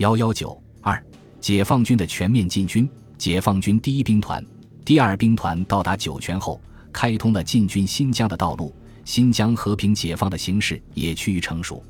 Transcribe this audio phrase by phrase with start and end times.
[0.00, 1.04] 幺幺九二，
[1.42, 2.88] 解放军的全面进军。
[3.18, 4.42] 解放军第一兵团、
[4.82, 6.58] 第二兵团到达酒泉后，
[6.90, 8.74] 开通了进军新疆的道路，
[9.04, 11.84] 新疆和平解放的形势也趋于成熟。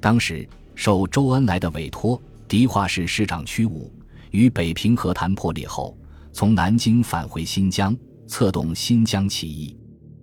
[0.00, 3.92] 当时，受周恩来的委托，迪化市市长屈武
[4.30, 5.98] 与北平和谈破裂后，
[6.32, 7.92] 从南京返回新疆，
[8.28, 9.76] 策动新疆起义。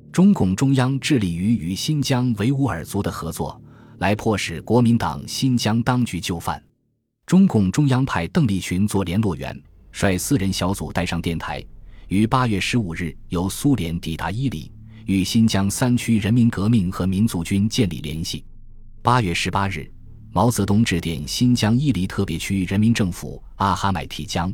[0.10, 3.62] 中共中央致力于与新疆维吾尔族的合作，
[3.98, 6.64] 来迫使国民党新疆当局就范。
[7.26, 9.60] 中共中央派邓力群做联络员，
[9.92, 11.64] 率四人小组带上电台，
[12.08, 14.72] 于八月十五日由苏联抵达伊犁，
[15.08, 18.46] 与新疆三区人民革命和民族军建立联系。
[19.02, 19.92] 八月十八日，
[20.32, 24.54] 毛泽东致电新疆伊犁特别区人民政府阿哈买提江。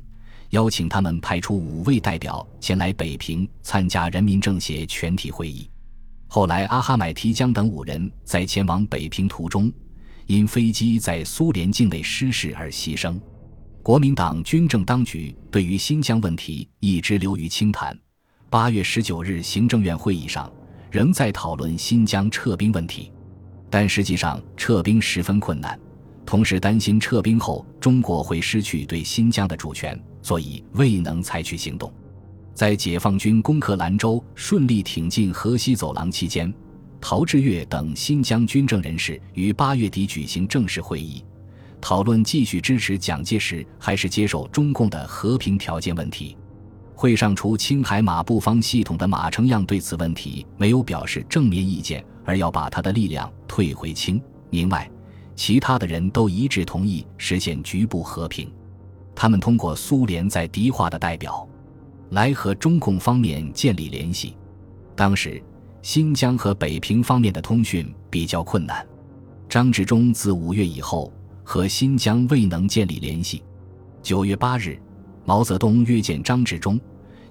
[0.52, 5.70] 邀请他们派出五位代表前来北平参加人民政协全体会议。
[6.28, 9.70] 后来，阿哈买提江等五人在前往北平途中，
[10.28, 13.20] 因飞机在苏联境内失事而牺牲。
[13.84, 17.98] 国民党军政当局对于新疆问题一直流于轻谈。
[18.50, 20.52] 八月十九日，行政院会议上
[20.92, 23.12] 仍在讨论新疆撤兵问题，
[23.70, 25.80] 但实际上撤兵十分困难。
[26.26, 31.92] 同时担心撤兵后中国会失去对新疆的主权，所以未能采取行动。
[32.54, 36.54] 在解放军攻克兰州、顺利挺进河西走廊期间，
[37.02, 41.26] 陶峙岳等新疆军政人士于八月底举行正式会议，
[41.82, 46.38] 讨论继续支持蒋介石还是接受中共的和平条件问题。
[46.94, 54.22] 会上，除青海马步芳系统的马承样对此问题没有表示正面意见，而要把他的力量退回清
[54.52, 54.90] 宁外。
[55.36, 58.54] 其他的人都一致同意实现局部和平，
[59.16, 61.48] 他们通过苏联在迪化的代表，
[62.12, 64.38] 来和中共方面建立联系。
[64.96, 65.42] 当时
[65.82, 68.88] 新疆和北平方面的通讯比较困难，
[69.50, 71.12] 张治中自五月以后
[71.44, 73.44] 和新疆未能建立联系。
[74.04, 74.80] 九月八日，
[75.26, 76.80] 毛泽东约见张治中，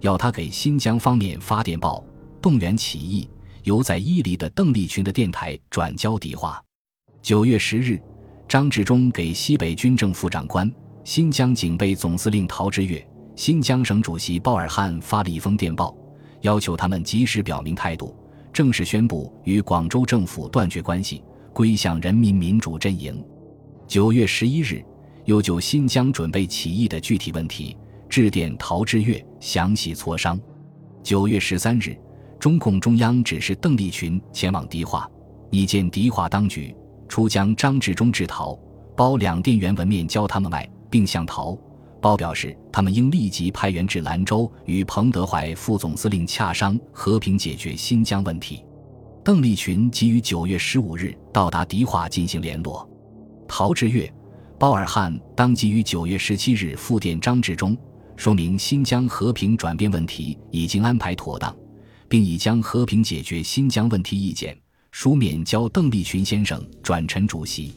[0.01, 2.05] 要他给新疆方面发电报，
[2.43, 3.29] 动员起义，
[3.63, 6.61] 由在伊犁的邓丽群的电台转交迪化。
[7.23, 8.01] 九月十日，
[8.49, 10.71] 张治中给西北军政副长官、
[11.05, 13.07] 新疆警备总司令陶峙岳、
[13.37, 15.97] 新疆省主席鲍尔汉发了一封电报，
[16.41, 18.17] 要求他们及时表明态度，
[18.53, 21.23] 正式宣布与广州政府断绝关系，
[21.53, 23.25] 归向人民民主阵营。
[23.87, 24.85] 九月十一日，
[25.25, 27.77] 又就新疆准备起义的具体问题
[28.09, 30.39] 致电陶峙岳，详细磋商。
[31.03, 31.97] 九月十三日，
[32.39, 35.09] 中共中央指示邓丽群前往迪化，
[35.51, 36.75] 拟见迪化当局。
[37.09, 38.57] 初将张治中致陶
[38.97, 41.59] 包两电原文面交他们外，并向陶
[42.01, 48.65] 包表示，他们应立即派员至兰州，与彭德怀副总司令洽商和平解决新疆问题。
[49.23, 52.89] 邓力群即于九月十五日到达迪化进行联络。
[53.47, 54.11] 陶峙岳、
[54.59, 57.77] 包尔汉当即于九月十七日复电张治中，
[58.17, 61.55] 说明新疆和平转变问题已经安排妥当，
[62.09, 64.57] 并已将和平解决新疆问题意见。
[64.91, 67.75] 书面交邓丽群先生转陈主席。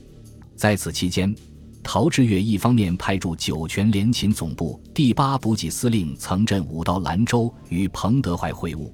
[0.56, 1.36] 在此期间，
[1.84, 8.92] 陶峙岳一方面派驻酒泉联勤总部第八补给司令曾振武到兰州与彭德怀会晤，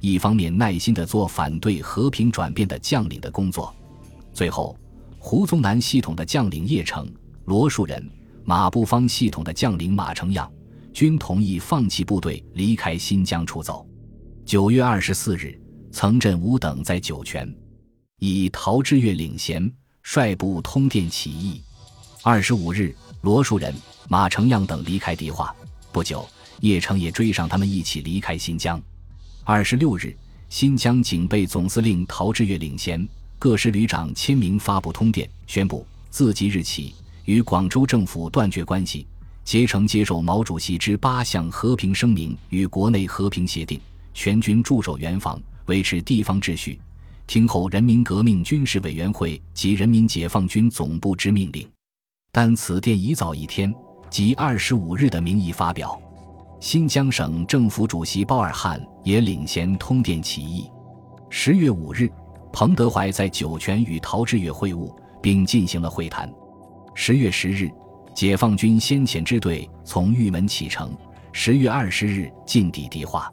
[0.00, 3.74] 一方面耐心地做反对和平转变的将领的工作。
[4.32, 4.76] 最后，
[5.18, 7.10] 胡宗南系统的将领叶成、
[7.44, 8.10] 罗树人、
[8.44, 10.52] 马步芳系统的将领马承样
[10.92, 13.86] 均同意放弃部队离开新疆出走。
[14.44, 15.58] 九月二十四日。
[15.96, 17.48] 曾振武等在酒泉，
[18.18, 21.62] 以陶峙岳领衔率部通电起义。
[22.26, 23.74] 二十五日，罗树人、
[24.08, 25.54] 马承样等离开迪化。
[25.92, 26.26] 不久，
[26.60, 28.80] 叶成也追上他们一起离开新疆。
[29.44, 30.16] 二十六日，
[30.48, 33.06] 新疆警备总司令陶峙岳领衔，
[33.38, 36.94] 各师旅长签名发布通电，宣布自即日起
[37.26, 39.06] 与广州政府断绝关系，
[39.44, 43.78] 竭诚接受毛主席之八项和平声明与国内和平协定，
[44.14, 45.38] 全军驻守原防。
[45.66, 46.80] 维持地方秩序，
[47.26, 51.68] 听候人民革命军事委员会及人民解放军总部之命令。
[52.36, 53.72] 但此电已早一天，
[54.10, 55.96] 即二十五日的名义发表。
[56.58, 60.68] 新疆省政府主席包尔汉也领衔通电起义。
[61.30, 62.10] 十月五日，
[62.52, 64.92] 彭德怀在酒泉与陶峙岳会晤，
[65.22, 66.28] 并进行了会谈。
[66.92, 67.70] 十月十日，
[68.16, 70.92] 解放军先遣支队从玉门启程，
[71.30, 73.32] 十月二十日进抵迪化。